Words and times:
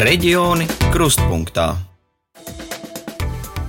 Reģioni 0.00 0.64
krustpunktā. 0.94 1.89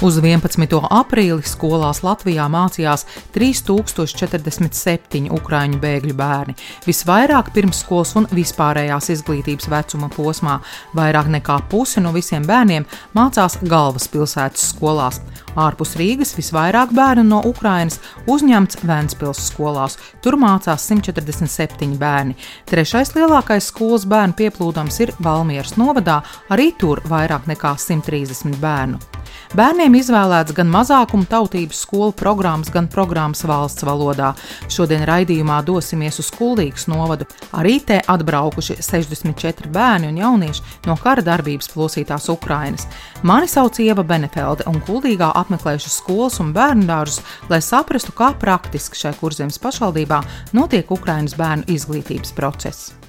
Uz 0.02 0.16
11. 0.18 0.80
aprīli 0.90 1.44
skolās 1.46 2.00
Latvijā 2.02 2.48
mācījās 2.50 3.04
3047 3.36 5.28
ukrāņu 5.30 5.78
bēgļu 5.84 6.16
bērni. 6.18 6.56
Visvairāk 6.88 7.52
pirmsskolas 7.54 8.16
un 8.18 8.26
vispārējās 8.34 9.12
izglītības 9.14 9.70
vecuma 9.70 10.10
posmā. 10.10 10.56
Vairāk 10.98 11.30
nekā 11.36 11.60
puse 11.70 12.02
no 12.02 12.16
visiem 12.18 12.50
bērniem 12.50 12.90
mācās 13.14 13.60
galvaspilsētas 13.62 14.72
skolās. 14.74 15.22
Ārpus 15.54 15.94
Rīgas 16.02 16.34
visvairāk 16.34 16.98
bērnu 16.98 17.28
no 17.30 17.46
Ukrainas 17.46 18.02
uzņemts 18.26 18.82
Vēncpils 18.82 19.46
skolās. 19.52 20.00
Tur 20.26 20.42
mācās 20.42 20.90
147 20.90 21.94
bērni. 22.02 22.40
Trešais 22.74 23.14
lielākais 23.20 23.70
skolas 23.70 24.10
bērnu 24.10 24.34
pieplūdums 24.42 24.98
ir 25.06 25.14
Valmieras 25.22 25.78
novadā, 25.78 26.24
arī 26.50 26.72
tur 26.74 27.06
vairāk 27.06 27.46
nekā 27.54 27.78
130 27.78 28.58
bērnu. 28.58 29.21
Bērniem 29.52 29.98
izvēlēts 30.00 30.54
gan 30.56 30.70
mazākuma 30.72 31.26
tautības 31.28 31.82
skolu 31.84 32.14
programmas, 32.16 32.70
gan 32.72 32.86
programmas 32.88 33.42
valsts 33.44 33.84
valodā. 33.84 34.30
Šodien 34.72 35.04
raidījumā 35.10 35.58
dosimies 35.68 36.22
uz 36.24 36.30
Kuldīgas 36.32 36.88
novadu. 36.88 37.28
Arī 37.60 37.74
te 37.84 37.98
atbraukuši 38.00 38.78
64 38.80 39.68
bērni 39.76 40.08
un 40.08 40.22
jaunieši 40.22 40.64
no 40.88 40.96
kara 41.04 41.26
darbības 41.28 41.68
plosītās 41.74 42.30
Ukrainas. 42.32 42.88
Mani 43.28 43.52
sauc 43.52 43.82
Ieva 43.84 44.08
Benefelde 44.08 44.70
un 44.72 44.80
Kuldīgā 44.88 45.34
apmeklējuši 45.44 45.94
skolas 45.98 46.40
un 46.40 46.56
bērnu 46.56 46.88
dārzus, 46.88 47.20
lai 47.52 47.60
saprastu, 47.60 48.16
kā 48.16 48.32
praktiski 48.40 49.04
šai 49.04 49.18
kurzemes 49.20 49.60
pašvaldībā 49.60 50.24
notiek 50.56 50.96
Ukrainas 50.96 51.36
bērnu 51.36 51.68
izglītības 51.76 52.32
process. 52.40 53.01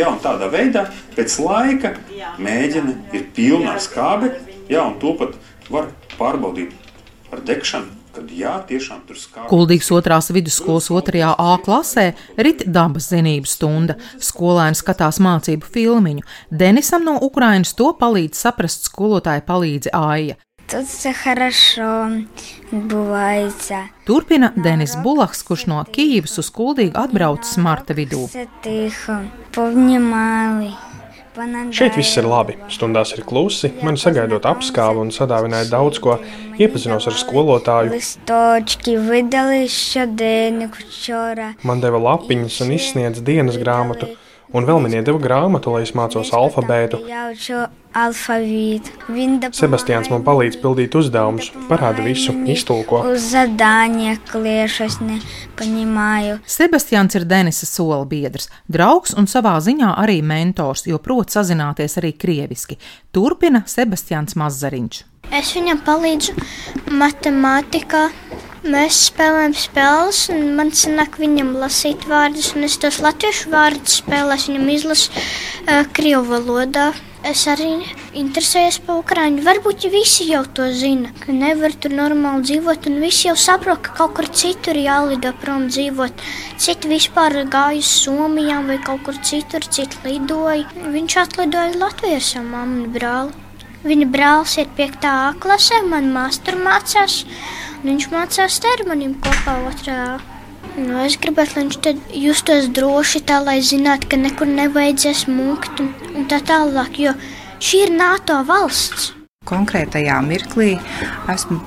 Jā, 0.00 0.08
un 0.08 0.20
tādā 0.22 0.48
veidā 0.48 0.86
pēc 1.12 1.34
laika 1.44 1.94
mēģina 2.40 2.94
ir 3.16 3.26
pilna 3.36 3.74
ar 3.74 3.80
skābekli, 3.84 4.60
jā, 4.72 4.84
un 4.86 4.96
to 5.02 5.12
pat 5.18 5.34
var 5.68 5.90
pārbaudīt 6.16 6.72
ar 7.34 7.42
degšanu. 7.44 7.96
Kad 8.10 8.30
jā, 8.34 8.56
tiešām 8.66 9.04
tur 9.06 9.14
skābekļi. 9.14 9.48
Kuldīgas 9.52 9.90
otrās 9.94 10.32
vidusskolas 10.34 10.88
otrajā 10.90 11.28
A 11.38 11.52
klasē 11.62 12.08
rit 12.42 12.64
dabas 12.66 13.06
zinību 13.12 13.46
stunda. 13.46 13.94
Skolēni 14.18 14.74
skatās 14.74 15.20
mācību 15.22 15.70
filmiņu. 15.76 16.26
Denisam 16.50 17.06
no 17.06 17.20
Ukrainas 17.22 17.70
to 17.78 17.92
palīdz 18.00 18.40
saprast 18.48 18.90
skolotāja 18.90 19.44
palīdzi 19.46 19.94
Aija. 19.94 20.40
Тут 20.69 20.85
все 20.85 21.13
хорошо 21.23 22.09
відбувається. 22.73 23.77
Turpina 24.07 24.49
Denis 24.57 25.03
Bulaks, 25.03 25.43
kurš 25.47 25.65
no 25.67 25.83
Kijivas 25.95 26.37
uz 26.41 26.49
Kuldīgu 26.57 26.91
atbraucis 27.03 27.57
marta 27.57 27.93
vidū. 27.93 28.25
Все 28.27 28.47
тихо, 28.61 29.17
повнімали. 29.51 30.71
Šeit 31.71 31.97
viss 31.99 32.15
ir 32.17 32.23
labi. 32.31 32.53
Stundās 32.71 33.09
ir 33.17 33.23
klusi, 33.27 33.67
man 33.83 33.97
sagaidot 33.99 34.45
apskāvu 34.47 35.01
un 35.03 35.09
sadāvināja 35.11 35.67
daudz 35.69 35.99
ko. 35.99 36.15
Iepazinos 36.59 37.07
ar 37.07 37.13
skolotāju, 37.23 37.91
Листочки 37.91 38.97
видали 38.97 39.67
щоденник 39.67 40.75
вчора. 40.75 41.53
man 41.63 41.81
deva 41.81 41.99
lapiņas 41.99 42.61
un 42.63 42.71
izsniedz 42.71 43.19
dienas 43.21 43.57
grāmatu, 43.57 44.05
un 44.52 44.66
vēl 44.66 44.80
man 44.82 44.94
iedeva 44.94 45.20
grāmatu, 45.22 45.74
lai 45.74 45.84
es 45.86 45.92
mācos 45.96 46.32
alfabētu. 46.36 47.02
Sebastians 49.56 50.10
man 50.12 50.22
palīdz 50.26 50.58
pildīt 50.62 50.94
uzdevumus, 50.98 51.50
parāda 51.66 52.04
visu, 52.04 52.34
iztulko. 52.50 53.02
Sebastians 56.56 57.18
ir 57.18 57.26
Denisa 57.32 57.66
sola 57.66 58.04
biedrs, 58.10 58.50
draugs 58.70 59.16
un 59.18 59.26
savā 59.30 59.56
ziņā 59.58 59.94
arī 60.04 60.20
mentors, 60.22 60.86
jo 60.86 61.02
prot 61.02 61.34
sazināties 61.34 61.98
arī 62.02 62.14
krieviski. 62.14 62.78
Turpina 63.10 63.64
Sebastians 63.66 64.38
Mazzariņš. 64.38 65.02
Es 65.34 65.52
viņam 65.54 65.82
palīdzu 65.86 66.34
matemātikā. 66.90 68.08
Mēs 68.60 68.96
spēlējam 69.06 69.54
spēles, 69.56 70.18
un 70.34 70.50
man 70.58 70.68
sanāk 70.76 71.14
viņam 71.16 71.54
lasīt 71.62 72.02
vārdus, 72.04 72.50
un 72.52 72.66
es 72.66 72.74
tos 72.76 72.98
latviešu 73.00 73.48
vārdus 73.54 74.02
spēlēšu, 74.02 74.50
viņam 74.52 74.66
izlasu 74.74 75.14
uh, 75.14 75.86
krievu 75.96 76.26
valodā. 76.28 76.90
Es 77.24 77.46
arī 77.48 77.70
interesējos 78.16 78.78
par 78.84 79.00
Ukrāņu. 79.00 79.40
Varbūt 79.46 79.86
ja 79.86 79.90
visi 79.92 80.26
jau 80.28 80.42
to 80.44 80.68
zina, 80.76 81.08
ka 81.22 81.32
nevar 81.32 81.72
tur 81.72 81.96
normāli 81.96 82.50
dzīvot, 82.50 82.90
un 82.90 83.00
visi 83.00 83.30
jau 83.30 83.34
saprot, 83.40 83.80
ka 83.80 83.96
kaut 83.96 84.14
kur 84.18 84.28
citur 84.28 84.76
jālido 84.76 85.32
prom 85.40 85.70
dzīvot. 85.72 86.20
Citi 86.60 86.92
vispār 86.92 87.38
gāja 87.48 87.80
uz 87.80 87.88
Somijām 88.04 88.68
vai 88.68 88.76
kaut 88.84 89.06
kur 89.08 89.16
citur, 89.24 89.64
citi 89.72 90.04
lidoja. 90.04 90.68
Viņš 90.84 91.16
atlidoja 91.24 91.80
Latvijas 91.80 92.34
mammu 92.36 92.84
un 92.84 92.92
brāli. 92.92 93.48
Viņa 93.88 94.06
brālis 94.12 94.58
ir 94.60 94.68
5. 94.76 95.10
klasē, 95.40 95.80
man 95.88 96.10
māstur 96.12 96.60
mācās, 96.60 97.22
viņš 97.84 98.08
mācās 98.12 98.58
terminim 98.62 99.14
kopā 99.24 99.56
otrā. 99.68 100.18
Nu, 100.76 101.00
es 101.02 101.16
gribētu, 101.20 101.56
lai 101.56 101.64
viņš 101.64 101.78
tad 101.84 102.02
justos 102.14 102.68
droši, 102.76 103.22
tā 103.26 103.40
lai 103.42 103.58
zinātu, 103.64 104.10
ka 104.10 104.18
nekur 104.20 104.48
nevajadzēs 104.50 105.26
mūkt 105.30 105.82
un, 105.82 105.90
un 106.14 106.28
tā 106.30 106.38
tālāk, 106.46 107.00
jo 107.02 107.14
šī 107.58 107.86
ir 107.86 107.96
NATO 107.96 108.38
valsts. 108.46 109.10
Konkrētajā 109.48 110.20
mirklī 110.22 110.74
esmu 111.32 111.58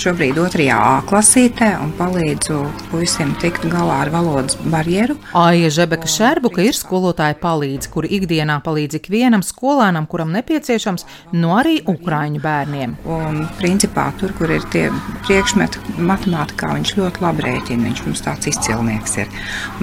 šobrīd 0.00 0.38
otrajā 0.40 0.76
A 0.82 0.92
klasītē 1.06 1.68
un 1.82 1.92
palīdzu 1.98 2.58
puisim 2.90 3.32
tikt 3.42 3.64
galā 3.70 4.00
ar 4.04 4.10
valodas 4.12 4.56
barjeru. 4.72 5.16
Aija 5.38 5.70
Žebeka 5.72 6.08
Šerbuka 6.10 6.62
ir 6.64 6.76
skolotāja 6.76 7.36
palīdze, 7.40 7.90
kuri 7.92 8.10
ikdienā 8.18 8.58
palīdz 8.64 8.98
ikvienam 8.98 9.44
skolēnam, 9.46 10.08
kuram 10.10 10.32
nepieciešams, 10.36 11.06
no 11.36 11.54
arī 11.58 11.78
ukraiņu 11.88 12.42
bērniem. 12.42 12.96
Un, 13.12 13.42
principā, 13.60 14.08
tur, 14.20 14.34
kur 14.38 14.52
ir 14.54 14.66
tie 14.74 14.88
priekšmeti, 15.26 15.82
matemātikā 16.00 16.72
viņš 16.76 16.94
ļoti 16.98 17.24
labi 17.24 17.46
rēķina. 17.48 17.88
Viņš 17.88 18.04
mums 18.06 18.24
tāds 18.26 18.52
izcilnieks 18.52 19.18
ir. 19.22 19.32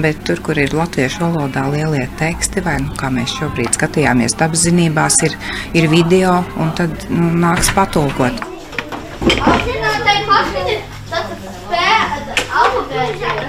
Bet 0.02 0.22
tur, 0.28 0.44
kur 0.46 0.60
ir 0.60 0.76
latviešu 0.76 1.26
valodā 1.26 1.66
lielie 1.74 2.06
teksti, 2.22 2.66
vai 2.66 2.80
nu, 2.84 2.94
kā 3.00 3.12
mēs 3.14 3.38
šobrīd 3.40 3.80
skatījāmies, 3.80 4.38
dabas 4.40 4.68
zinībās, 4.68 5.22
ir, 5.28 5.38
ir 5.78 5.90
video, 5.92 6.40
un 6.60 6.74
tad 6.80 7.10
nu, 7.12 7.32
nāks 7.46 7.74
patulkot. 7.78 8.48
对， 12.90 13.49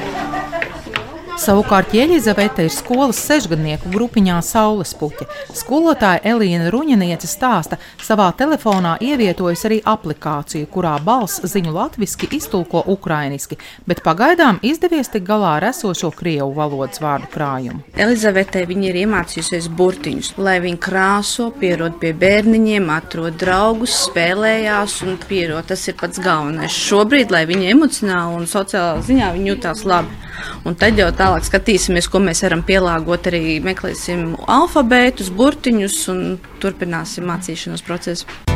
Savukārt 1.40 1.94
Elizabete 1.96 2.66
ir 2.66 2.72
skolas 2.74 3.16
sešgadnieku 3.24 3.88
grupiņā 3.94 4.34
Saules 4.44 4.90
puķa. 5.00 5.24
Skolotāja 5.56 6.20
Elīna 6.34 6.66
Ruņiniece 6.68 7.24
stāsta, 7.30 7.78
savā 8.04 8.26
telefonā 8.36 8.98
ievietojas 9.00 9.64
arī 9.64 9.78
aplikāciju, 9.88 10.68
kurā 10.68 10.98
balss 11.00 11.40
ziņu 11.48 11.72
latviski 11.72 12.28
iztulko 12.36 12.82
ukrainiski, 12.92 13.56
bet 13.88 14.04
pagaidām 14.04 14.60
izdevies 14.60 15.08
tik 15.14 15.24
galā 15.30 15.54
ar 15.56 15.70
esošo 15.70 16.12
krievu 16.12 16.52
valodas 16.60 17.00
vārdu 17.00 17.32
krājumu. 17.32 17.80
Elizabetei 17.96 18.68
viņa 18.68 18.90
ir 18.90 19.00
iemācījusies 19.06 19.72
burtiņus, 19.80 20.34
lai 20.44 20.58
viņa 20.60 20.82
krāso, 20.90 21.48
pierod 21.56 21.96
pie 22.04 22.12
bērniņiem, 22.20 22.92
atrod 22.98 23.40
draugus, 23.40 23.96
spēlējās 24.10 25.00
un 25.08 25.16
pierod. 25.24 25.64
Tas 25.72 25.88
ir 25.88 25.96
pats 26.04 26.20
galvenais. 26.20 26.76
Šobrīd, 26.90 27.32
lai 27.32 27.46
viņa 27.48 27.72
emocionāli 27.78 28.42
un 28.42 28.50
sociālā 28.58 29.00
ziņā 29.08 29.38
viņa 29.38 29.54
jutās 29.54 29.88
labi. 29.88 30.26
Un 30.68 30.76
tad 30.78 30.98
jau 31.00 31.08
tālāk 31.16 31.46
skatīsimies, 31.46 32.10
ko 32.10 32.22
mēs 32.22 32.44
varam 32.46 32.64
pielāgot. 32.66 33.30
Arī 33.30 33.58
meklēsim 33.64 34.34
alfabētus, 34.50 35.32
burtiņus 35.34 35.98
un 36.14 36.24
turpināsim 36.62 37.28
mācīšanās 37.30 37.86
procesu. 37.86 38.49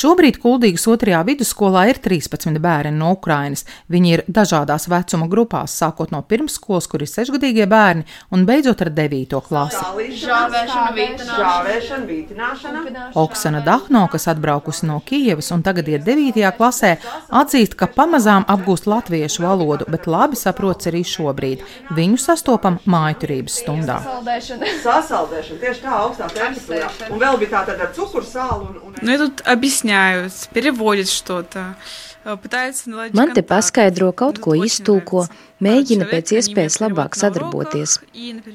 Šobrīd 0.00 0.38
Kuldīgas 0.40 0.86
otrajā 0.88 1.18
vidusskolā 1.28 1.82
ir 1.90 1.98
13 2.00 2.56
bērni 2.62 2.96
no 2.96 3.10
Ukrainas. 3.12 3.66
Viņi 3.92 4.12
ir 4.14 4.20
dažādās 4.32 4.86
vecuma 4.88 5.26
grupās, 5.28 5.74
sākot 5.76 6.14
no 6.14 6.22
pirmsskolas, 6.24 6.86
kur 6.88 7.02
ir 7.04 7.10
sešgadīgie 7.10 7.66
bērni, 7.68 8.06
un 8.32 8.46
beidzot 8.48 8.80
ar 8.80 8.90
9. 8.96 9.34
klasi. 9.44 9.82
Oksana 13.20 13.60
Dahno, 13.66 14.06
kas 14.12 14.24
atbraukusi 14.32 14.88
no 14.88 14.96
Kijevas 15.04 15.50
un 15.52 15.64
tagad 15.66 15.90
ir 15.92 16.00
9. 16.06 16.48
klasē, 16.56 16.94
atzīst, 17.42 17.76
ka 17.76 17.90
pamazām 17.92 18.48
apgūst 18.48 18.88
latviešu 18.88 19.44
valodu, 19.44 19.84
bet 19.90 20.08
labi 20.08 20.40
saprots 20.40 20.88
arī 20.88 21.04
šobrīd. 21.04 21.66
Viņu 21.98 22.22
sastopam 22.24 22.80
mājturības 22.88 23.60
stundā. 23.66 23.98
Sasaldēšana, 24.00 25.60
tieši 25.60 25.84
tā 25.84 26.00
augstā 26.06 26.32
temperatūrā. 26.32 26.88
Un 27.12 27.20
vēl 27.20 27.42
bija 27.44 27.58
tā 27.58 27.64
tāda 27.74 27.92
cukursāla. 28.00 28.64
Un, 28.64 28.80
un... 28.88 28.98
Nu, 29.04 29.12
ja 29.12 29.89
объясняют, 29.89 30.33
переводят 30.53 31.09
что-то. 31.09 31.75
э, 32.23 32.37
Пытаются 32.41 32.89
наладить 32.89 33.13
Man 33.15 33.29
te 33.33 33.41
контакт. 33.41 33.49
paskaidro, 33.49 34.11
kaut 34.11 34.39
ko 34.39 34.55
iztūko, 34.55 35.27
mēģina 35.61 36.05
pēc 36.09 36.33
iespējas 36.39 36.79
labāk 36.81 37.13
sadarboties. 37.15 37.99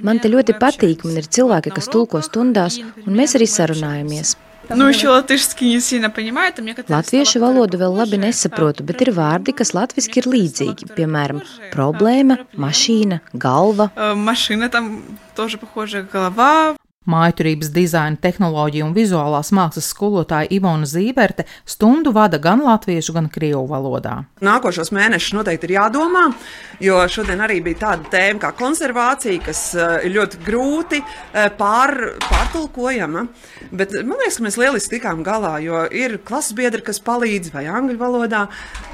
Man 0.03 0.19
te 0.19 0.29
ļoti 0.29 0.59
patīk, 0.59 1.05
man 1.05 1.17
ir 1.23 1.27
cilvēki, 1.31 1.71
kas 1.75 1.87
tulko 1.87 2.19
stundās, 2.23 2.81
un 3.07 3.15
mēs 3.15 3.37
arī 3.39 3.47
sarunājamies. 3.47 4.37
Nu, 4.73 4.89
еще 4.89 5.09
латышский 5.09 5.69
не 5.75 5.81
сильно 5.81 6.11
понимает, 6.11 6.59
а 6.59 6.63
мне 6.63 6.77
Latviešu 6.89 7.41
valodu 7.41 7.77
vēl 7.77 7.91
labi 7.91 8.19
nesaprotu, 8.23 8.85
bet 8.85 9.01
ir 9.03 9.11
vārdi, 9.11 9.51
kas 9.53 9.75
latviski 9.75 10.23
ir 10.23 10.29
līdzīgi. 10.31 10.95
Piemēram, 10.95 11.41
problēma, 11.73 12.37
mašīna, 12.55 13.19
galva. 13.35 13.91
Машина 14.15 14.69
там 14.69 15.03
тоже 15.35 15.59
похожа, 15.59 16.03
голова. 16.03 16.77
Mājturības 17.06 17.70
dizaina, 17.70 18.18
tehnoloģija 18.18 18.86
un 18.88 18.96
vizuālās 18.96 19.52
mākslas 19.54 19.92
skolotāja 19.94 20.50
Ivona 20.56 20.88
Zīberte 20.90 21.46
stundu 21.70 22.14
vada 22.16 22.40
gan 22.42 22.64
latviešu, 22.66 23.14
gan 23.14 23.30
krievu 23.30 23.66
valodā. 23.70 24.24
Nākošos 24.46 24.90
mēnešus 24.96 25.36
noteikti 25.38 25.70
ir 25.70 25.76
jādomā, 25.78 26.24
jo 26.82 26.98
šodien 27.12 27.44
arī 27.46 27.60
bija 27.66 27.84
tāda 27.84 28.10
tēma 28.16 28.42
kā 28.42 28.52
konservācija, 28.58 29.44
kas 29.46 29.62
ir 29.78 30.16
ļoti 30.16 30.42
grūti 30.48 31.04
pār, 31.60 31.96
pārtulkojama. 32.26 33.28
Bet 33.70 33.94
man 34.02 34.18
liekas, 34.18 34.42
ka 34.42 34.48
mēs 34.48 34.60
lieliski 34.62 34.98
tikām 34.98 35.22
galā, 35.26 35.60
jo 35.62 35.86
ir 35.94 36.18
klases 36.26 36.58
biedri, 36.58 36.82
kas 36.86 37.04
palīdz 37.06 37.54
vai 37.54 37.68
angļu 37.70 38.02
valodā. 38.02 38.48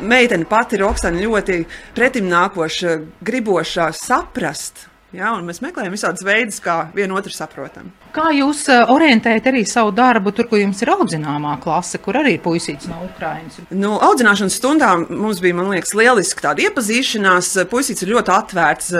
Meitene 0.04 0.48
pati 0.52 0.75
ir 0.75 0.88
Oksana 0.90 1.24
ļoti 1.24 1.64
pretimnākoša, 1.96 3.00
griboša 3.24 3.92
saprast. 3.96 4.91
Ja, 5.12 5.34
mēs 5.44 5.60
meklējam 5.60 5.92
visādus 5.92 6.24
veidus, 6.24 6.62
kā 6.63 6.86
vienotru 6.96 7.34
saprotam. 7.36 7.90
Kā 8.16 8.30
jūs 8.31 8.62
orientējat 8.72 9.50
arī 9.52 9.66
savu 9.68 9.92
darbu, 9.96 10.31
tur, 10.36 10.48
kur 10.48 10.62
jums 10.62 10.80
ir 10.84 10.92
audzināmā 10.94 11.58
klase, 11.63 12.00
kur 12.04 12.16
arī 12.22 12.38
ir 12.38 12.44
puisīts 12.44 12.88
no 12.88 13.02
Ukrainas? 13.10 13.58
Nu, 13.75 13.98
audzināšanas 14.08 14.56
stundām 14.56 15.04
mums 15.10 15.42
bija, 15.44 15.58
man 15.58 15.68
liekas, 15.74 15.92
lieliski 16.00 16.46
tāda 16.46 16.63
iepazīšanās. 16.63 17.52
Puisīts 17.72 18.06
ir 18.06 18.13
ļoti 18.13 18.34
atvērts, 18.38 18.94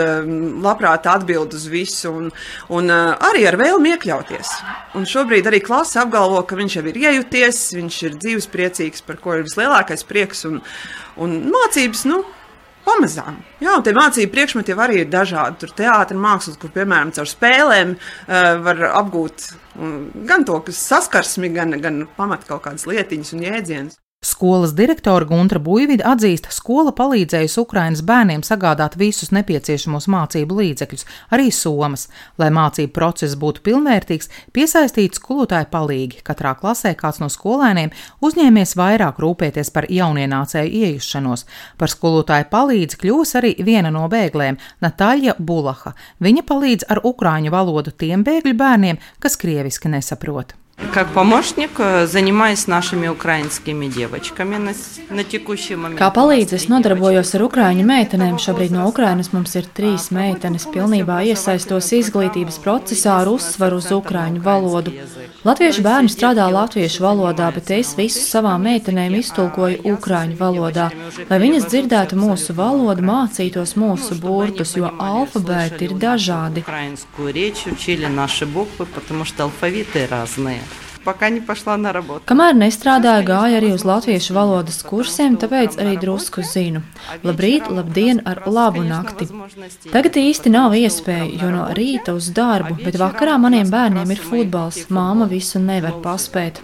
labprāt 0.66 1.08
atbild 1.14 1.56
uz 1.56 1.64
visu 1.72 2.12
un, 2.12 2.28
un 2.76 2.92
arī 2.92 3.46
ar 3.48 3.56
vēlmi 3.60 3.94
iekļauties. 3.94 4.52
Un 5.00 5.08
šobrīd 5.08 5.48
arī 5.48 5.62
klase 5.64 6.02
apgalvo, 6.04 6.44
ka 6.44 6.60
viņš 6.60 6.76
jau 6.76 6.84
ir 6.92 7.00
iejuties, 7.06 7.64
viņš 7.78 8.02
ir 8.10 8.20
dzīvespriecīgs, 8.20 9.08
par 9.08 9.16
ko 9.24 9.40
ir 9.40 9.48
vislielākais 9.48 10.04
prieks 10.08 10.44
un, 10.50 10.60
un 11.16 11.40
mācības. 11.56 12.04
Nu, 12.12 12.20
Pamazām. 12.82 13.38
Jā, 13.62 13.76
un 13.78 13.84
tie 13.86 13.94
mācību 13.94 14.32
priekšmeti 14.34 14.74
jau 14.74 14.80
arī 14.82 15.02
ir 15.04 15.10
dažādi. 15.10 15.60
Tur 15.62 15.74
teātris, 15.78 16.18
mākslas, 16.18 16.58
kur 16.58 16.72
piemēram 16.74 17.12
caur 17.14 17.30
spēlēm 17.30 17.94
uh, 17.94 18.48
var 18.64 18.82
apgūt 18.90 19.48
um, 19.78 20.08
gan 20.26 20.46
to 20.48 20.58
saskarsmi, 20.66 21.52
gan, 21.54 21.78
gan 21.82 22.02
pamat 22.18 22.48
kaut 22.48 22.64
kādas 22.66 22.88
lietiņas 22.90 23.36
un 23.36 23.46
jēdzienus. 23.46 24.01
Skolas 24.22 24.70
direktore 24.78 25.26
Guntra 25.26 25.58
Buļvida 25.58 26.04
atzīst, 26.12 26.44
ka 26.46 26.54
skola 26.54 26.92
palīdzējusi 26.94 27.58
Ukraiņas 27.58 28.02
bērniem 28.06 28.44
sagādāt 28.46 28.94
visus 28.94 29.32
nepieciešamos 29.34 30.06
mācību 30.14 30.60
līdzekļus, 30.60 31.02
arī 31.34 31.48
somas. 31.50 32.04
Lai 32.38 32.52
mācību 32.54 32.94
process 32.94 33.34
būtu 33.34 33.64
pilnvērtīgs, 33.66 34.30
piesaistīts 34.54 35.18
skolotāju 35.18 35.66
palīgi. 35.74 36.22
Katrā 36.22 36.54
klasē 36.60 36.94
kāds 37.02 37.18
no 37.18 37.26
skolēniem 37.34 37.90
uzņēmies 38.22 38.76
vairāk 38.78 39.18
rūpēties 39.26 39.74
par 39.74 39.90
jaunienācēju 39.90 40.70
iejušanos. 40.70 41.42
Par 41.82 41.90
skolotāju 41.90 42.46
palīdzi 42.54 43.02
kļūs 43.02 43.36
arī 43.42 43.56
viena 43.58 43.90
no 43.90 44.06
bēglēm- 44.06 44.62
Natāļa 44.86 45.34
Bulaha. 45.42 45.96
Viņa 46.22 46.46
palīdz 46.46 46.86
ar 46.88 47.02
ukrāņu 47.02 47.50
valodu 47.50 47.90
tiem 47.90 48.22
bēgļu 48.22 48.54
bērniem, 48.54 49.02
kas 49.18 49.34
krieviski 49.34 49.90
nesaprot. 49.90 50.61
Как 50.93 51.09
помощник 51.09 51.71
занимаюсь 52.05 52.67
нашими 52.67 53.07
украинскими 53.07 53.87
девочками 53.87 54.57
на, 54.57 54.73
на 55.09 55.23
текущий 55.23 55.75
момент. 55.75 55.99
Kā 55.99 56.09
palīdzi 56.13 56.57
es 56.57 56.67
nodarbojos 56.69 57.35
ar 57.37 57.43
ukraiņu 57.45 57.83
meitenēm. 57.85 58.37
Šobrīd 58.41 58.73
no 58.73 58.87
Ukrainas 58.89 59.29
mums 59.33 59.53
ir 59.57 59.65
trīs 59.77 60.07
meitenes. 60.13 60.65
Pilnībā 60.73 61.19
iesaistos 61.29 61.91
izglītības 61.97 62.57
procesā 62.61 63.19
ar 63.21 63.29
uzsvaru 63.29 63.77
uz 63.81 63.91
ukraiņu 63.93 64.41
valodu. 64.41 64.93
Latviešu 65.45 65.83
bērni 65.85 66.09
strādā 66.13 66.47
latviešu 66.49 67.05
valodā, 67.05 67.51
bet 67.53 67.69
es 67.77 67.93
visus 67.97 68.25
savām 68.33 68.65
meitenēm 68.65 69.19
iztulkoju 69.19 69.83
ukraiņu 69.93 70.37
valodā, 70.39 70.89
lai 71.29 71.39
viņas 71.45 71.69
dzirdētu 71.69 72.17
mūsu 72.17 72.57
valodu, 72.57 73.05
mācītos 73.05 73.77
mūsu 73.77 74.17
burtus, 74.21 74.73
jo 74.77 74.89
alfabēti 74.97 75.89
ir 75.89 75.95
dažādi. 76.01 76.65
пока 81.07 81.29
не 81.29 81.39
пошла 81.39 81.77
на 81.77 81.93
работу. 81.93 82.25
Kamēr 82.27 82.57
nestrādāju, 82.59 83.23
gāju 83.29 83.57
arī 83.61 83.69
uz 83.71 83.85
latviešu 83.87 84.33
valodas 84.35 84.81
kursiem, 84.83 85.37
tāpēc 85.39 85.77
arī 85.79 85.95
drusku 86.01 86.43
zinu. 86.43 86.81
Labrīt, 87.23 87.69
labdien, 87.71 88.19
ar 88.27 88.41
labu 88.45 88.83
nakti. 88.83 89.29
Tagad 89.93 90.19
īsti 90.19 90.51
nav 90.51 90.75
iespēja, 90.75 91.29
jo 91.41 91.51
no 91.53 91.69
rīta 91.77 92.11
uz 92.17 92.27
darbu, 92.35 92.75
bet 92.83 92.99
vakarā 92.99 93.37
maniem 93.39 93.71
bērniem 93.71 94.11
ir 94.11 94.19
futbols. 94.19 94.81
Māma 94.91 95.29
visu 95.31 95.63
nevar 95.63 95.95
paspēt. 96.03 96.59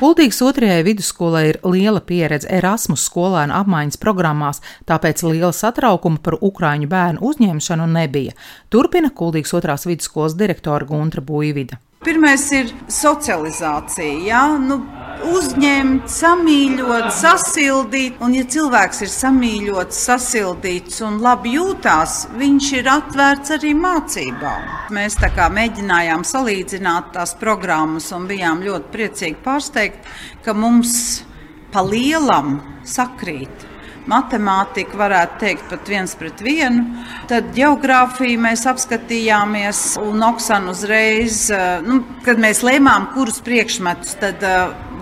Kuldīgas 0.00 0.38
otrajai 0.40 0.80
vidusskolai 0.80 1.42
ir 1.50 1.56
liela 1.68 2.00
pieredze 2.00 2.48
Erasmus 2.56 3.02
skolēnu 3.04 3.52
apmaiņas 3.52 4.00
programmās, 4.00 4.62
tāpēc 4.88 5.20
liela 5.26 5.52
satraukuma 5.52 6.22
par 6.24 6.38
ukrāņu 6.40 6.88
bērnu 6.88 7.20
uzņemšanu 7.28 7.88
nebija. 7.98 8.32
Turpina 8.72 9.10
Kuldīgas 9.12 9.52
otrās 9.58 9.84
vidusskolas 9.84 10.38
direktora 10.40 10.88
Guntra 10.88 11.20
Buivida. 11.20 11.76
Pirmais 12.00 12.46
ir 12.56 12.72
socializācija. 12.88 14.24
Ja? 14.24 14.46
Nu, 14.56 14.80
uzņemt, 15.26 16.08
samīļot, 16.10 17.08
sasildīt. 17.14 18.18
Un, 18.24 18.34
ja 18.38 18.44
cilvēks 18.54 19.02
ir 19.04 19.12
samīļots, 19.12 20.02
sasildīts 20.08 21.00
un 21.06 21.20
labi 21.24 21.54
jūtās, 21.56 22.24
viņš 22.40 22.72
ir 22.80 22.90
atvērts 22.92 23.54
arī 23.56 23.72
mācībām. 23.78 24.68
Mēs 24.96 25.18
mēģinājām 25.20 26.26
salīdzināt 26.26 27.12
tās 27.16 27.34
programmas 27.40 28.10
un 28.16 28.28
bijām 28.30 28.62
ļoti 28.66 28.94
priecīgi 28.94 29.42
pārsteigti, 29.44 30.14
ka 30.44 30.54
mums 30.54 30.94
pa 31.72 31.84
lielam 31.86 32.58
sakrīt 32.84 33.70
matemātika, 34.10 34.98
varētu 34.98 35.38
teikt, 35.40 35.66
pat 35.70 35.88
viens 35.90 36.14
pret 36.18 36.40
vienu. 36.44 37.04
Tad 37.30 37.52
geogrāfiju 37.56 38.40
mēs 38.42 38.66
apskatījāmies, 38.70 39.82
un 40.02 40.24
Oksana 40.26 40.72
uzreiz, 40.72 41.46
nu, 41.86 42.02
kad 42.26 42.40
mēs 42.40 42.64
lēmām, 42.66 43.10
kurus 43.14 43.40
priekšmetus 43.46 44.16
tad 44.22 44.46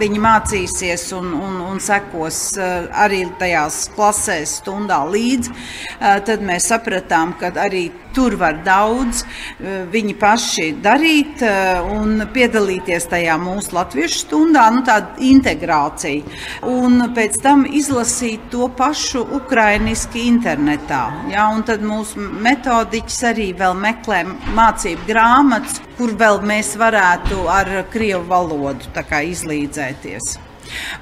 viņi 0.01 0.23
mācīsies 0.23 1.09
un, 1.19 1.33
un, 1.37 1.61
un 1.69 1.81
sekos 1.83 2.43
arī 2.59 3.25
tajās 3.41 3.87
klasēs 3.97 4.59
stundā 4.63 5.01
līdzi, 5.09 5.55
tad 5.99 6.45
mēs 6.45 6.69
sapratām, 6.73 7.35
ka 7.41 7.53
arī 7.63 7.89
tur 8.15 8.35
var 8.41 8.61
daudz 8.67 9.23
viņi 9.93 10.15
paši 10.19 10.69
darīt 10.83 11.43
un 11.95 12.25
piedalīties 12.35 13.09
tajā 13.13 13.37
mūsu 13.41 13.77
latviešu 13.77 14.23
stundā, 14.25 14.65
nu 14.75 14.83
tāda 14.87 15.19
integrācija. 15.29 16.39
Un 16.69 17.11
pēc 17.17 17.39
tam 17.45 17.67
izlasīt 17.69 18.49
to 18.53 18.71
pašu 18.79 19.25
ukrainiski 19.39 20.27
internetā. 20.29 21.03
Ja, 21.33 21.49
un 21.55 21.65
tad 21.69 21.85
mūsu 21.85 22.23
metodiķis 22.49 23.21
arī 23.33 23.51
vēl 23.59 23.77
meklē 23.79 24.25
mācību 24.57 25.07
grāmatas, 25.09 25.83
kur 25.99 26.15
vēl 26.19 26.43
mēs 26.47 26.77
varētu 26.79 27.49
ar 27.51 27.73
krievu 27.93 28.25
valodu 28.31 28.93
izlīdzēties. 29.33 30.37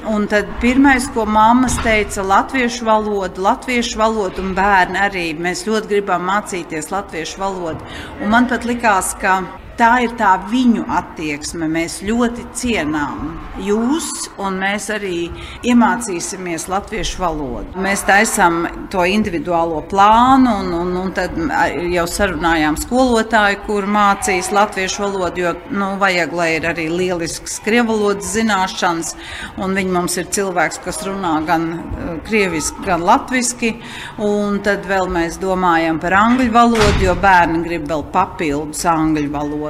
Un 0.07 0.29
tad 0.31 0.47
pirmais, 0.63 1.09
ko 1.15 1.25
mammas 1.27 1.75
teica, 1.83 2.21
ir 2.23 2.29
latviešu 2.31 2.87
valoda, 2.87 3.43
latviešu 3.49 3.99
valoda 3.99 4.43
un 4.43 4.55
bērni 4.55 5.01
arī. 5.03 5.27
Mēs 5.35 5.67
ļoti 5.67 5.91
gribam 5.91 6.27
mācīties 6.31 6.93
latviešu 6.95 7.43
valodu. 7.43 7.87
Un 8.23 8.31
man 8.31 8.47
pat 8.51 8.65
likās, 8.69 9.15
ka 9.21 9.41
tā 9.79 9.91
ir 10.07 10.15
tā 10.19 10.35
viņu 10.51 10.87
attieksme. 10.93 11.69
Mēs 11.71 12.01
ļoti 12.07 12.47
cienām 12.57 13.37
jūs, 13.63 14.09
un 14.43 14.59
mēs 14.61 14.89
arī 14.95 15.29
iemācīsimies 15.67 16.67
latviešu 16.73 17.21
valodu. 17.23 17.81
Mēs 17.83 18.05
taisām 18.09 18.65
to 18.93 19.05
individuālo 19.09 19.83
plānu, 19.91 20.57
un, 20.63 20.73
un, 20.81 20.93
un 21.01 21.13
tad 21.17 21.37
jau 21.93 22.07
sarunājām 22.11 22.79
skolotāju, 22.81 23.63
kur 23.67 23.89
mācīs 23.91 24.53
latviešu 24.55 25.05
valodu, 25.07 25.45
jo 25.45 25.55
nu, 25.77 25.93
vajag, 26.01 26.35
lai 26.37 26.49
ir 26.57 26.69
arī 26.73 26.89
lielisks 26.93 27.61
krievu 27.65 27.95
valodas 27.97 28.33
zināšanas, 28.35 29.15
un 29.63 29.77
viņi 29.77 29.95
mums 29.95 30.17
ir 30.21 30.31
cilvēks, 30.37 30.81
kas 30.85 31.03
runā 31.07 31.37
gan 31.47 31.69
krieviski, 32.27 32.85
gan 32.87 33.05
latviski, 33.07 33.75
un 34.23 34.61
tad 34.65 34.87
vēl 34.89 35.11
mēs 35.13 35.41
domājam 35.43 36.01
par 36.03 36.17
angļu 36.19 36.51
valodu, 36.55 37.05
jo 37.05 37.17
bērni 37.21 37.63
grib 37.67 37.87
vēl 37.91 38.07
papildus 38.15 38.85
angļu 38.91 39.31
valodu. 39.33 39.66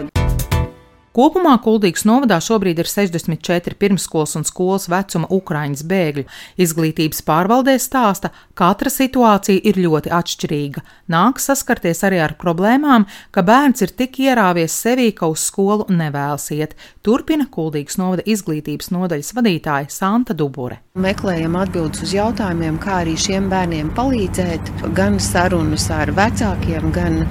Kopumā 1.17 1.55
Kuldīgas 1.65 2.05
novadā 2.05 2.37
šobrīd 2.45 2.85
ir 2.85 2.93
64 2.93 3.81
pirmskolas 3.81 4.37
un 4.37 4.45
skolas 4.45 4.91
vecuma 4.93 5.31
ukraiņas 5.33 5.87
bēgļu. 5.89 6.27
Izglītības 6.61 7.25
pārvaldē 7.25 7.79
stāsta, 7.81 8.35
ka 8.53 8.67
katra 8.67 8.91
situācija 8.91 9.63
ir 9.69 9.79
ļoti 9.79 10.11
atšķirīga. 10.15 10.83
Nāks 11.13 11.47
saskarties 11.51 12.03
arī 12.07 12.21
ar 12.25 12.35
problēmām, 12.41 13.07
ka 13.35 13.45
bērns 13.47 13.85
ir 13.87 13.93
tik 14.01 14.19
ierāvies 14.25 14.75
sevī, 14.75 15.11
ka 15.17 15.29
uz 15.31 15.45
skolu 15.51 15.87
nevēlas 15.93 16.49
iet. 16.57 16.75
Turpina 17.07 17.47
Kuldīgas 17.53 18.01
novada 18.01 18.27
izglītības 18.27 18.91
nodaļas 18.95 19.35
vadītāja 19.37 19.93
Santa 19.95 20.35
Dubure. 20.35 20.81
Meklējam 20.99 21.59
atbildes 21.61 22.03
uz 22.07 22.17
jautājumiem, 22.17 22.81
kā 22.83 23.03
arī 23.05 23.15
šiem 23.21 23.51
bērniem 23.53 23.93
palīdzēt, 23.97 24.73
gan 24.97 25.21
sarunas 25.23 25.87
ar 25.95 26.11
vecākiem, 26.17 26.91
gan 26.97 27.23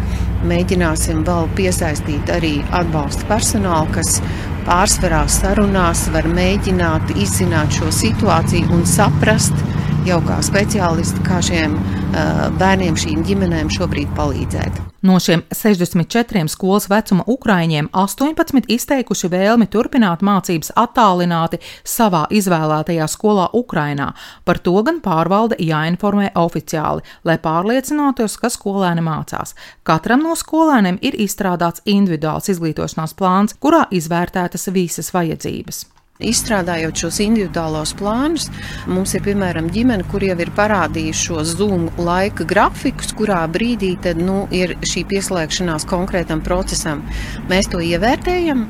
Mēģināsim 0.45 1.23
vēl 1.25 1.47
piesaistīt 1.57 2.29
arī 2.29 2.59
atbalsta 2.75 3.25
personālu, 3.29 3.89
kas 3.95 4.19
pārsvarā 4.67 5.23
sarunās 5.31 6.05
var 6.13 6.27
mēģināt 6.29 7.15
izzināt 7.17 7.73
šo 7.79 7.89
situāciju 7.93 8.69
un 8.75 8.85
saprast 8.89 9.74
jau 10.05 10.19
kā 10.21 10.35
speciālisti, 10.45 11.21
kā 11.25 11.39
šiem 11.41 11.73
uh, 11.77 12.45
bērniem, 12.59 12.97
šīm 12.99 13.23
ģimenēm 13.25 13.71
šobrīd 13.73 14.11
palīdzēt. 14.17 14.77
No 15.05 15.17
šiem 15.21 15.41
64 15.53 16.45
skolas 16.49 16.85
vecuma 16.89 17.25
ukrāņiem 17.29 17.89
18 17.93 18.69
izteikuši 18.75 19.29
vēlmi 19.33 19.67
turpināt 19.73 20.21
mācības 20.25 20.71
attālināti 20.81 21.59
savā 21.85 22.25
izvēlētajā 22.33 23.07
skolā 23.09 23.47
Ukrainā. 23.57 24.11
Par 24.45 24.61
to 24.61 24.75
gan 24.85 25.01
pārvalde 25.05 25.57
jāinformē 25.61 26.31
oficiāli, 26.41 27.05
lai 27.25 27.37
pārliecinātos, 27.41 28.37
ka 28.41 28.53
skolēni 28.53 29.05
mācās. 29.05 29.57
Katram 29.85 30.25
no 30.25 30.37
skolēniem 30.37 31.01
ir 31.01 31.17
izstrādāts 31.25 31.85
individuāls 31.85 32.53
izglītošanās 32.53 33.17
plāns, 33.17 33.57
kurā 33.57 33.85
izvērtētas 33.93 34.69
visas 34.73 35.13
vajadzības. 35.13 35.85
Izstrādājot 36.23 36.95
šos 36.95 37.17
individuālos 37.19 37.91
plānus, 37.99 38.45
mums 38.87 39.11
ir 39.17 39.23
piemēram 39.25 39.65
ģimene, 39.67 40.05
kur 40.07 40.23
jau 40.23 40.37
ir 40.39 40.47
parādījuši 40.55 41.23
šo 41.27 41.41
Zoom 41.43 41.89
laika 41.99 42.45
grafikus, 42.47 43.09
kurā 43.19 43.41
brīdī 43.51 43.89
tad, 43.99 44.21
nu, 44.23 44.45
ir 44.55 44.77
šī 44.79 45.03
pieslēgšanās 45.09 45.83
konkrētam 45.89 46.39
procesam. 46.45 47.01
Mēs 47.49 47.67
to 47.67 47.81
ievērtējam, 47.83 48.61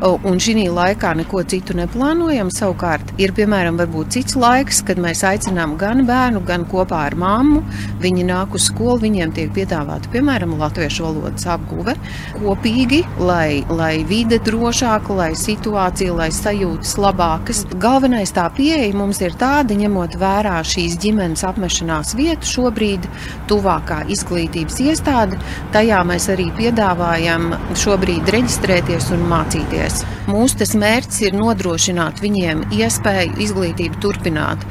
un 0.00 0.40
šī 0.40 0.64
laikā 0.72 1.10
neko 1.18 1.42
citu 1.44 1.76
neplānojam. 1.76 2.48
Savukārt, 2.48 3.12
ir 3.20 3.36
piemēram 3.36 3.76
cits 4.08 4.32
laiks, 4.40 4.80
kad 4.80 4.96
mēs 4.96 5.26
aicinām 5.28 5.76
gan 5.76 6.06
bērnu, 6.08 6.40
gan 6.48 6.64
kopā 6.64 7.02
ar 7.10 7.18
mammu. 7.20 7.66
Viņi 8.00 8.24
nāk 8.32 8.56
uz 8.56 8.70
skolu, 8.70 9.02
viņiem 9.04 9.36
tiek 9.36 9.52
piedāvāta 9.52 10.08
piemēram 10.08 10.56
latviešu 10.56 11.04
valodas 11.04 11.44
apguve 11.52 11.98
kopīgi, 12.40 13.04
lai, 13.20 13.60
lai 13.68 14.04
vide 14.08 14.40
drošāka, 14.40 15.12
lai 15.12 15.30
situācija, 15.36 16.16
lai 16.16 16.32
sajūtas 16.32 16.93
lietas 16.94 16.98
labākas. 16.98 17.64
Galvenais 17.78 18.32
tā 18.32 18.48
pieeja 18.54 18.94
mums 18.94 19.20
ir 19.20 19.34
tāda, 19.34 19.74
ņemot 19.74 20.16
vērā 20.18 20.62
šīs 20.64 20.96
ģimenes 20.98 21.44
apmešanās 21.44 22.14
vietu 22.14 22.46
šobrīd, 22.46 23.06
tuvākā 23.48 24.04
izglītības 24.08 24.80
iestāde. 24.80 25.38
Tajā 25.72 26.02
mēs 26.04 26.28
arī 26.28 26.50
piedāvājam 26.56 27.54
šobrīd 27.74 28.28
reģistrēties 28.30 29.10
un 29.14 29.26
mācīties. 29.30 30.04
Mūsu 30.28 30.78
mērķis 30.78 31.20
ir 31.26 31.34
nodrošināt 31.36 32.20
viņiem 32.22 32.64
iespēju 32.72 33.36
izglītību 33.44 34.00
turpināt. 34.00 34.64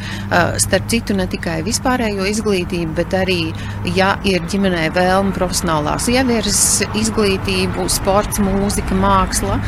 Starp 0.57 0.89
citu, 0.89 1.13
ne 1.13 1.27
tikai 1.27 1.61
vispārējo 1.63 2.25
izglītību, 2.25 2.93
bet 2.97 3.13
arī, 3.13 3.53
ja 3.95 4.15
ir 4.25 4.41
ģimenē 4.49 4.89
vēlme 4.95 5.33
profesionālās 5.35 6.09
ievirzes 6.09 6.87
izglītību, 6.97 7.85
sports, 7.91 8.41
mūzika, 8.41 8.97
māksla, 8.97 9.59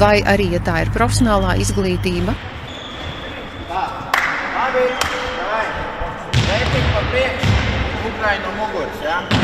vai 0.00 0.22
arī, 0.22 0.50
ja 0.54 0.60
tā 0.64 0.82
ir 0.84 0.92
profesionālā 0.94 1.56
izglītība. 1.62 2.34
Tā, 3.70 3.86
labi, 4.54 4.84
vai, 5.40 5.64
reiting 6.50 6.92
pa 6.94 7.08
priekšu, 7.10 7.56
Ukraina 8.12 8.44
no 8.46 8.54
muguras, 8.60 9.02
jā. 9.02 9.18
Ja? 9.22 9.43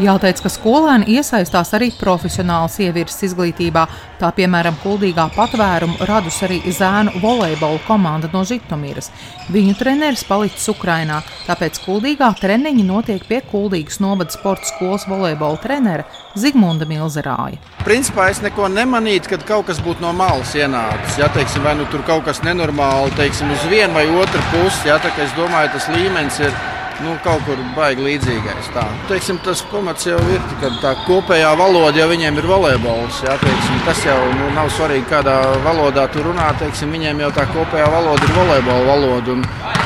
Jāteic, 0.00 0.38
ka 0.40 0.48
skolēni 0.48 1.18
iesaistās 1.18 1.74
arī 1.76 1.90
profesionālas 1.92 2.78
ievirzes 2.80 3.26
izglītībā. 3.26 3.82
Tā 4.16 4.30
piemēram, 4.32 4.78
Kuldīgā 4.80 5.26
patvērumu 5.34 6.06
radus 6.08 6.38
arī 6.46 6.62
zēnu 6.72 7.20
volejbola 7.20 7.82
komanda 7.84 8.30
no 8.32 8.40
Žitomīras. 8.48 9.10
Viņu 9.52 9.74
treneris 9.76 10.24
palicis 10.24 10.70
Ukrainā, 10.72 11.20
tāpēc 11.44 11.82
Kuldīgā 11.84 12.30
treniņi 12.40 12.86
notiek 12.88 13.28
pie 13.28 13.42
Kuldīgas 13.52 14.00
novada 14.00 14.32
sporta 14.32 14.70
skolas 14.72 15.04
volejbola 15.10 15.60
trenera 15.60 16.08
Zigmunda 16.32 16.88
Milzerāja. 16.88 17.60
Principā 17.84 18.30
es 18.32 18.40
neko 18.40 18.72
nemanītu, 18.72 19.34
kad 19.34 19.44
kaut 19.44 19.68
kas 19.68 19.84
būtu 19.84 20.00
no 20.00 20.14
malas 20.16 20.56
ienācis. 20.56 21.20
Ja, 21.20 21.28
teiksim, 21.36 21.66
vai 21.68 21.76
nu 21.76 21.84
tur 21.92 22.06
kaut 22.08 22.24
kas 22.24 22.40
nenormāli, 22.46 23.12
teiksim, 23.20 23.52
uz 23.52 23.68
vienu 23.68 24.00
vai 24.00 24.08
otru 24.08 24.40
pusi. 24.54 24.88
Ja, 24.88 24.96
es 24.96 25.36
domāju, 25.36 25.74
tas 25.76 25.92
līmenis 25.92 26.40
ir 26.40 26.56
nu, 27.04 27.14
kaut 27.24 27.42
kur 27.46 27.58
baigi 27.76 28.04
līdzīgais. 28.04 28.70
Tā. 28.74 28.84
Teiksim, 29.08 29.40
tas 29.44 29.62
pamats 29.70 30.06
jau 30.08 30.18
ir, 30.32 30.40
ka 30.62 30.72
tā 30.82 30.94
kopējā 31.06 31.50
valoda 31.58 32.00
jau 32.00 32.08
viņiem 32.10 32.40
ir 32.40 32.48
volejbols. 32.50 33.22
Jā, 33.26 33.36
teiksim, 33.42 33.80
tas 33.86 34.02
jau 34.06 34.18
nu, 34.36 34.50
nav 34.56 34.70
svarīgi, 34.76 35.08
kādā 35.10 35.36
valodā 35.66 36.06
tu 36.12 36.24
runā. 36.26 36.50
Teiksim, 36.60 36.92
viņiem 36.96 37.24
jau 37.24 37.32
tā 37.36 37.46
kopējā 37.50 37.90
valoda 37.92 38.28
ir 38.28 38.34
volejbola 38.38 38.86
valoda. 38.88 39.36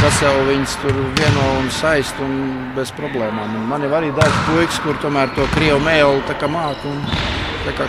Tas 0.02 0.23
jau 0.23 0.35
viņus 0.49 0.78
tur 0.83 1.02
vieno 1.18 1.50
un 1.59 1.68
saist 1.73 2.23
un 2.25 2.38
bez 2.76 2.92
problēmām. 2.99 3.59
Un 3.61 3.68
man 3.73 3.85
jau 3.87 3.92
arī 3.99 4.12
daži 4.16 4.47
puikas, 4.50 4.80
kur 4.85 4.99
tomēr 5.04 5.33
to 5.37 5.49
krievu 5.56 5.83
mēlu 5.85 6.23
māku 6.54 6.90
un 6.92 7.04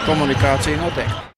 komunikācija 0.08 0.80
notiek. 0.80 1.35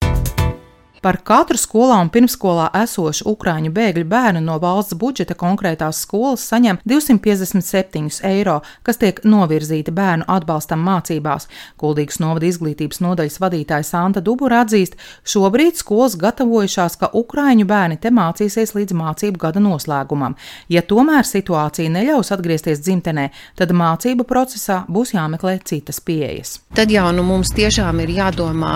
Par 1.01 1.19
katru 1.21 1.59
skolā 1.61 1.99
un 2.01 2.09
pirmsskolā 2.09 2.71
esošu 2.81 3.27
ukrāņu 3.29 3.69
bēgļu 3.73 4.05
bērnu 4.09 4.41
no 4.41 4.55
valsts 4.61 4.97
budžeta 4.97 5.35
konkrētās 5.37 5.99
skolas 6.01 6.45
saņem 6.49 6.79
257 6.89 8.23
eiro, 8.25 8.57
kas 8.83 8.97
tiek 9.01 9.19
novirzīti 9.21 9.93
bērnu 9.93 10.25
atbalstam 10.31 10.81
mācībās. 10.87 11.45
Kuldīgas 11.77 12.17
novada 12.23 12.49
izglītības 12.49 13.01
nodaļas 13.05 13.37
vadītāja 13.43 13.85
Santa 13.85 14.23
Dubura 14.25 14.63
atzīst, 14.65 14.97
šobrīd 15.27 15.77
skolas 15.77 16.17
gatavojušās, 16.17 16.97
ka 16.97 17.11
ukrāņu 17.13 17.67
bērni 17.69 17.99
te 18.01 18.09
mācīsies 18.09 18.73
līdz 18.77 18.97
mācību 18.97 19.43
gada 19.45 19.61
noslēgumam. 19.61 20.37
Ja 20.73 20.81
tomēr 20.81 21.27
situācija 21.29 21.93
neļaus 21.93 22.33
atgriezties 22.33 22.81
dzimtenē, 22.81 23.29
tad 23.59 23.75
mācību 23.77 24.25
procesā 24.25 24.81
būs 24.89 25.13
jāmeklē 25.13 25.59
citas 25.61 26.01
pieejas. 26.01 26.57
Tad 26.77 26.89
jau 26.93 27.05
nu 27.13 27.25
mums 27.27 27.53
tiešām 27.57 28.01
ir 28.01 28.15
jādomā 28.17 28.75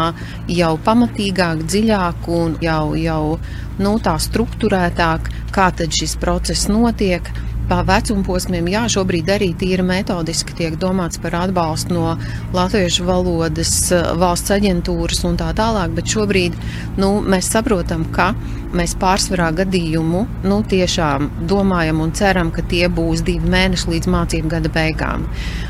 jau 0.51 0.75
pamatīgāk, 0.85 1.65
dziļāk 1.65 2.10
dziļāk 2.11 2.27
un 2.27 2.57
jau, 2.61 2.95
jau 2.95 3.39
nu, 3.79 3.99
tā 3.99 4.17
struktūrētāk, 4.19 5.29
kā 5.51 5.71
šis 5.89 6.17
process 6.19 6.67
notiek. 6.67 7.23
Pa 7.71 7.85
vecuma 7.87 8.19
posmiem, 8.27 8.65
jā, 8.67 8.81
šobrīd 8.91 9.29
arī 9.31 9.45
tīri 9.55 9.83
metodiski 9.87 10.51
tiek 10.57 10.73
domāts 10.75 11.21
par 11.23 11.37
atbalstu 11.39 11.95
no 11.95 12.17
latviešu 12.51 13.05
valodas 13.07 13.71
valsts 14.19 14.51
aģentūras 14.51 15.21
un 15.29 15.37
tā 15.39 15.53
tālāk, 15.55 15.93
bet 15.95 16.11
šobrīd 16.11 16.57
nu, 16.99 17.13
mēs 17.23 17.47
saprotam, 17.53 18.03
ka 18.11 18.33
mēs 18.75 18.97
pārsvarā 18.99 19.53
gadījumu 19.55 20.25
nu, 20.43 20.57
tiešām 20.73 21.29
domājam 21.47 22.01
un 22.03 22.11
ceram, 22.11 22.51
ka 22.51 22.65
tie 22.73 22.89
būs 22.91 23.23
divi 23.29 23.47
mēneši 23.53 23.93
līdz 23.93 24.11
mācību 24.17 24.51
gada 24.51 24.71
beigām. 24.75 25.23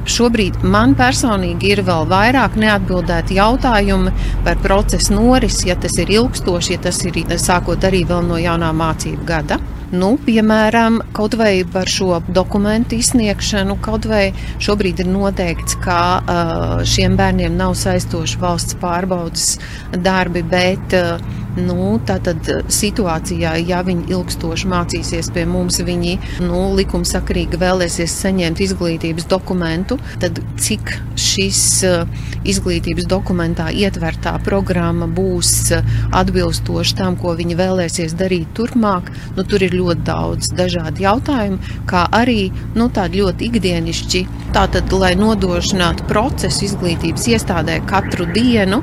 Šobrīd 0.10 0.58
man 0.65 0.96
personīgi 0.98 1.70
ir 1.75 1.84
vēl 1.86 2.10
vairāk 2.10 2.58
neatbildēti 2.63 3.38
jautājumi 3.38 4.15
par 4.48 4.58
procesu 4.65 5.20
norisi, 5.20 5.70
ja 5.70 5.77
tas 5.77 6.01
ir 6.01 6.10
ilgstoši, 6.17 6.74
ja 6.79 6.84
tas 6.89 7.03
ir 7.05 7.22
sākot 7.38 7.86
arī 7.86 8.01
vēl 8.10 8.25
no 8.25 8.41
jaunā 8.41 8.74
mācību 8.81 9.29
gada. 9.29 9.62
Nu, 9.91 10.13
piemēram, 10.24 11.01
kaut 11.12 11.36
vai 11.36 11.65
par 11.67 11.89
šo 11.91 12.21
dokumentu 12.31 12.95
izsniegšanu, 12.95 13.75
kaut 13.83 14.07
vai 14.07 14.29
šobrīd 14.63 15.01
ir 15.03 15.10
noteikts, 15.12 15.75
ka 15.83 16.00
uh, 16.21 16.75
šiem 16.88 17.17
bērniem 17.19 17.57
nav 17.60 17.75
saistoši 17.75 18.39
valsts 18.39 18.77
pārbaudas 18.79 19.57
darbi, 20.00 20.45
bet 20.48 20.95
uh, 20.95 21.19
Nu, 21.60 22.00
tātad 22.08 22.48
eh, 22.48 22.62
situācijā, 22.72 23.58
ja 23.67 23.81
viņi 23.84 24.08
ilgstoši 24.13 24.70
mācīsies 24.72 25.31
pie 25.36 25.43
mums, 25.50 25.81
viņi 25.84 26.13
nu, 26.46 26.62
likumsakarīgi 26.77 27.60
vēlēsies 27.60 28.13
saņemt 28.24 28.62
izglītības 28.63 29.27
dokumentu, 29.31 29.98
tad 30.24 30.39
cik 30.62 30.93
šis 31.20 31.62
eh, 31.88 32.22
izglītības 32.48 33.10
dokumentā 33.12 33.67
ietvertā 33.75 34.38
programma 34.46 35.10
būs 35.12 35.51
eh, 35.75 35.91
atbilstoša 36.15 37.01
tam, 37.03 37.20
ko 37.20 37.36
viņi 37.36 37.60
vēlēsies 37.60 38.15
darīt 38.15 38.55
turpmāk, 38.55 39.12
nu, 39.36 39.43
tur 39.43 39.67
ir 39.67 39.75
ļoti 39.75 40.08
daudz 40.08 40.53
dažādu 40.55 41.03
jautājumu, 41.03 41.60
kā 41.89 42.05
arī 42.15 42.48
nu, 42.79 42.88
tādi 42.88 43.25
ļoti 43.25 43.51
ikdienišķi. 43.51 44.24
Tātad, 44.55 44.91
lai 44.96 45.13
nodrošinātu 45.20 46.08
procesu 46.08 46.65
izglītības 46.70 47.27
iestādē 47.36 47.81
katru 47.88 48.25
dienu, 48.31 48.81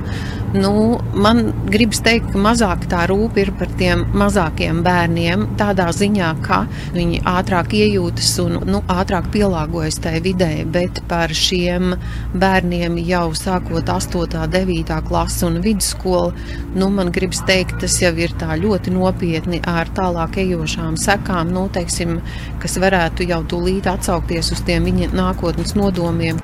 Nu, 0.55 1.01
man 1.13 1.53
gribas 1.69 1.99
teikt, 2.01 2.31
ka 2.33 2.41
mazāk 2.41 2.87
tā 2.89 3.03
rūp 3.11 3.37
ir 3.37 3.51
par 3.61 3.69
tiem 3.77 4.07
mazākiem 4.17 4.79
bērniem, 4.87 5.43
tādā 5.61 5.91
ziņā, 5.93 6.29
ka 6.47 6.63
viņi 6.95 7.19
ātrāk 7.29 7.75
iejūtas 7.77 8.31
un 8.41 8.57
nu, 8.65 8.81
ātrāk 8.89 9.29
pielāgojas 9.35 10.01
tai 10.07 10.15
vidē, 10.25 10.65
bet 10.73 11.03
par 11.11 11.35
šiem 11.37 11.93
bērniem 12.33 12.97
jau 13.11 13.27
sākot 13.37 13.93
8, 13.93 14.47
9 14.55 15.03
klasi 15.11 15.45
un 15.51 15.61
vidusskolu, 15.67 16.33
nu, 16.81 16.89
man 16.97 17.13
gribas 17.13 17.43
teikt, 17.45 17.83
tas 17.85 17.99
jau 18.01 18.15
ir 18.17 18.33
tā 18.41 18.57
ļoti 18.57 18.95
nopietni 18.97 19.61
ar 19.69 19.93
tālāk 19.93 20.41
ejošām 20.47 20.97
sekām, 20.97 21.53
nu, 21.53 21.67
teiksim, 21.77 22.23
kas 22.63 22.81
varētu 22.81 23.29
jau 23.29 23.43
tūlīt 23.53 23.91
atsaukties 23.93 24.55
uz 24.57 24.65
tiem 24.65 24.89
viņa 24.89 25.13
nākotnes 25.13 25.77
nodomiem. 25.77 26.41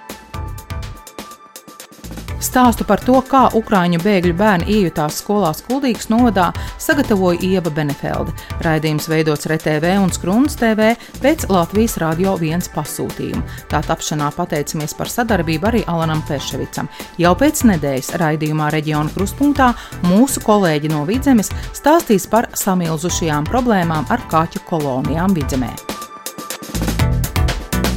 Stāstu 2.45 2.85
par 2.85 3.01
to, 3.01 3.17
kā 3.25 3.47
Ukrāņu 3.57 4.03
bēgļu 4.05 4.35
bērni 4.37 4.67
iejutās 4.77 5.17
skolās 5.23 5.63
Kuldīgas 5.65 6.11
novadā, 6.13 6.51
sagatavoja 6.83 7.41
Ieva 7.41 7.73
Benefelde. 7.73 8.35
Raidījums 8.65 9.09
veidots 9.09 9.49
RTV 9.49 9.95
un 10.03 10.13
Skrundas 10.13 10.59
TV 10.61 10.91
pēc 11.25 11.47
Latvijas 11.49 11.97
Radio 12.03 12.37
1 12.37 12.69
pasūtījuma. 12.75 13.41
Tā 13.73 13.81
tapšanā 13.89 14.29
pateicamies 14.37 14.93
par 14.99 15.09
sadarbību 15.09 15.71
arī 15.71 15.83
Alanam 15.89 16.21
Perševicam. 16.29 16.93
Jau 17.23 17.33
pēc 17.41 17.65
nedēļas 17.73 18.13
raidījumā 18.21 18.69
Reģiona 18.77 19.17
krustpunktā 19.17 19.73
mūsu 20.11 20.45
kolēģi 20.45 20.93
no 20.93 21.07
Vidzemes 21.09 21.53
stāstīs 21.73 22.29
par 22.29 22.53
samilzušajām 22.61 23.49
problēmām 23.49 24.13
ar 24.13 24.29
kaķu 24.29 24.67
kolonijām 24.69 25.33
Vidzemē. 25.33 25.73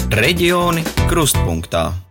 Reģioni 0.08 0.88
krustpunktā. 1.12 2.07